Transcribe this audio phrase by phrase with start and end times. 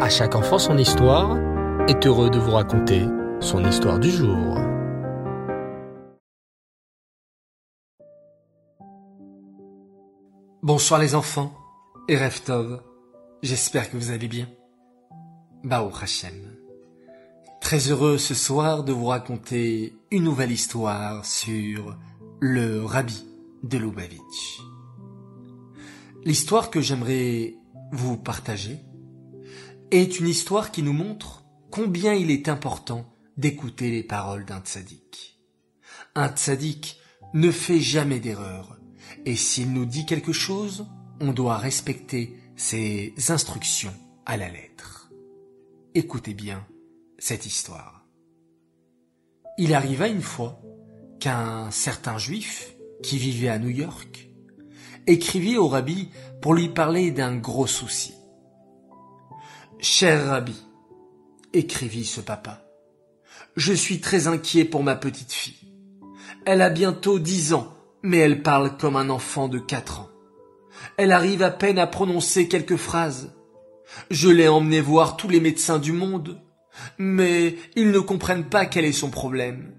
[0.00, 1.38] À chaque enfant son histoire
[1.86, 3.06] est heureux de vous raconter
[3.38, 4.58] son histoire du jour.
[10.64, 11.54] Bonsoir les enfants
[12.08, 12.82] et Reftov,
[13.42, 14.48] j'espère que vous allez bien.
[15.62, 16.56] Baruch Hashem.
[17.60, 21.96] Très heureux ce soir de vous raconter une nouvelle histoire sur
[22.40, 23.24] le rabbi
[23.62, 24.60] de Lubavitch.
[26.24, 27.54] L'histoire que j'aimerais
[27.92, 28.80] vous partager
[29.90, 35.40] est une histoire qui nous montre combien il est important d'écouter les paroles d'un tzaddik.
[36.14, 37.00] Un tzaddik
[37.32, 38.78] ne fait jamais d'erreur,
[39.26, 40.86] et s'il nous dit quelque chose,
[41.20, 43.94] on doit respecter ses instructions
[44.26, 45.10] à la lettre.
[45.94, 46.66] Écoutez bien
[47.18, 48.06] cette histoire.
[49.58, 50.60] Il arriva une fois
[51.20, 54.30] qu'un certain juif, qui vivait à New York,
[55.06, 56.08] écrivit au rabbi
[56.40, 58.14] pour lui parler d'un gros souci.
[59.86, 60.56] Cher rabbi,
[61.52, 62.62] écrivit ce papa,
[63.54, 65.74] je suis très inquiet pour ma petite fille.
[66.46, 67.70] Elle a bientôt dix ans,
[68.02, 70.08] mais elle parle comme un enfant de quatre ans.
[70.96, 73.34] Elle arrive à peine à prononcer quelques phrases.
[74.10, 76.40] Je l'ai emmenée voir tous les médecins du monde,
[76.96, 79.74] mais ils ne comprennent pas quel est son problème.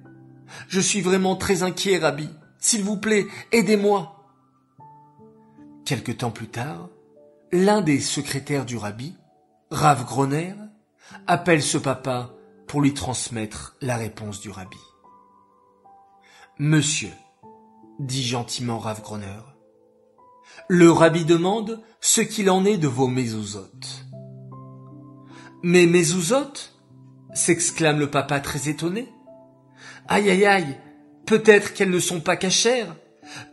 [0.67, 2.29] Je suis vraiment très inquiet, Rabbi.
[2.59, 4.23] S'il vous plaît, aidez-moi.
[5.83, 6.89] Quelque temps plus tard,
[7.51, 9.15] l'un des secrétaires du Rabbi,
[9.75, 10.53] Rav Groner,
[11.27, 12.31] appelle ce papa
[12.65, 14.77] pour lui transmettre la réponse du Rabbi.
[16.57, 17.11] Monsieur,
[17.99, 19.41] dit gentiment Rav Groner,
[20.69, 24.05] le Rabbi demande ce qu'il en est de vos mésouzotes.
[25.61, 26.79] Mes mésouzotes
[27.33, 29.11] s'exclame le papa très étonné.
[30.07, 30.79] Aïe aïe aïe,
[31.25, 32.95] peut-être qu'elles ne sont pas cachères,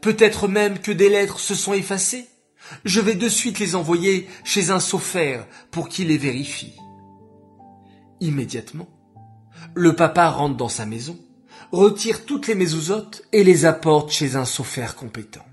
[0.01, 2.29] peut-être même que des lettres se sont effacées.
[2.85, 6.77] Je vais de suite les envoyer chez un sophère pour qu'il les vérifie.
[8.21, 8.89] Immédiatement,
[9.75, 11.19] le papa rentre dans sa maison,
[11.73, 15.45] retire toutes les mésouzotes et les apporte chez un sophère compétent.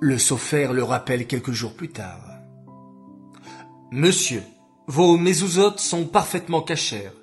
[0.00, 2.24] Le sophère le rappelle quelques jours plus tard.
[3.90, 4.42] Monsieur,
[4.86, 7.14] vos mésouzotes sont parfaitement cachères.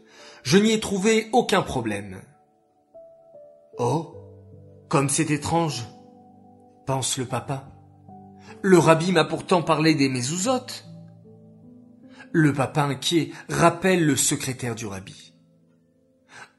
[0.44, 2.22] Je n'y ai trouvé aucun problème.
[3.78, 4.16] Oh,
[4.90, 5.86] comme c'est étrange,
[6.86, 7.75] pense le papa.
[8.62, 10.86] Le rabbi m'a pourtant parlé des mésouzotes.
[12.32, 15.34] Le papa inquiet rappelle le secrétaire du rabbi.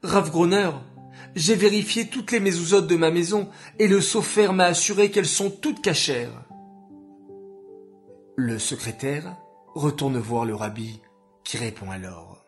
[0.03, 0.71] Rav Groner,
[1.35, 5.49] j'ai vérifié toutes les mésouzotes de ma maison et le sophère m'a assuré qu'elles sont
[5.49, 6.45] toutes cachères.
[8.35, 9.35] Le secrétaire
[9.75, 11.01] retourne voir le rabbi,
[11.43, 12.45] qui répond alors.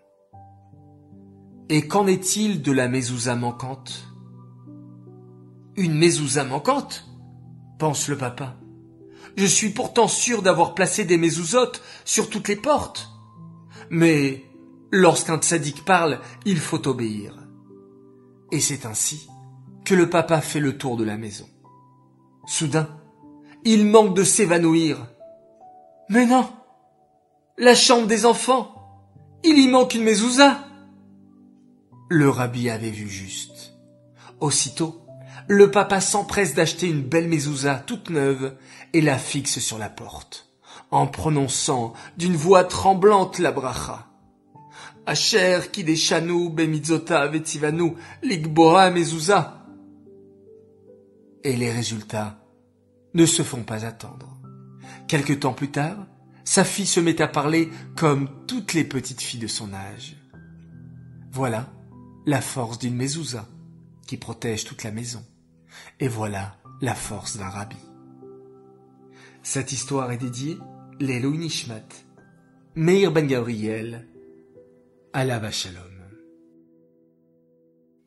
[1.69, 4.07] Et qu'en est-il de la mezouza manquante?
[5.75, 7.05] Une mezouza manquante?
[7.77, 8.57] pense le papa.
[9.35, 13.09] Je suis pourtant sûr d'avoir placé des mezouzotes sur toutes les portes.
[13.89, 14.45] Mais
[14.91, 17.35] lorsqu'un tzaddik parle, il faut obéir.
[18.51, 19.27] Et c'est ainsi
[19.85, 21.47] que le papa fait le tour de la maison.
[22.45, 22.89] Soudain,
[23.63, 25.07] il manque de s'évanouir.
[26.09, 26.49] Mais non,
[27.57, 28.75] la chambre des enfants.
[29.43, 30.65] Il y manque une mezouza.
[32.09, 33.73] Le rabbi avait vu juste.
[34.39, 35.01] Aussitôt,
[35.51, 38.55] le papa s'empresse d'acheter une belle mezouza toute neuve
[38.93, 40.47] et la fixe sur la porte,
[40.91, 44.05] en prononçant d'une voix tremblante la bracha.
[45.07, 49.65] Asher kideshanu bemitzota vetivanu ligbora mezouza.
[51.43, 52.45] Et les résultats
[53.15, 54.39] ne se font pas attendre.
[55.07, 56.05] Quelque temps plus tard,
[56.43, 60.15] sa fille se met à parler comme toutes les petites filles de son âge.
[61.31, 61.73] Voilà
[62.27, 63.47] la force d'une mezouza
[64.05, 65.25] qui protège toute la maison.
[65.99, 67.51] Et voilà la force d'un.
[69.43, 70.57] Cette histoire est dédiée
[70.99, 71.49] l'Eloi
[72.75, 74.07] Meir Ben Gabriel,
[75.13, 75.83] Alava Shalom.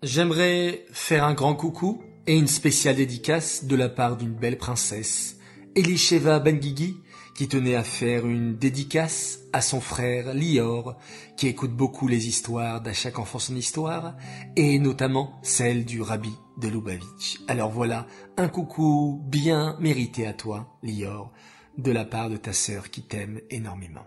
[0.02, 5.38] J'aimerais faire un grand coucou et une spéciale dédicace de la part d'une belle princesse,
[5.74, 6.96] Elisheva Ben Gigi,
[7.34, 10.96] qui tenait à faire une dédicace à son frère Lior,
[11.36, 14.14] qui écoute beaucoup les histoires d'à chaque enfant son histoire,
[14.56, 17.40] et notamment celle du rabbi de Lubavitch.
[17.48, 18.06] Alors voilà,
[18.36, 21.32] un coucou bien mérité à toi, Lior,
[21.78, 24.06] de la part de ta sœur qui t'aime énormément.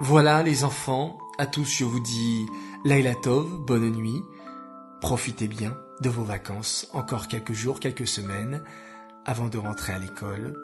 [0.00, 2.46] Voilà les enfants, à tous je vous dis
[2.84, 4.20] Laila Tov, bonne nuit,
[5.00, 8.62] profitez bien de vos vacances, encore quelques jours, quelques semaines,
[9.24, 10.60] avant de rentrer à l'école.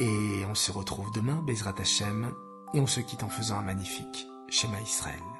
[0.00, 2.32] Et on se retrouve demain, Bezrat Hashem,
[2.72, 5.39] et on se quitte en faisant un magnifique schéma Israël.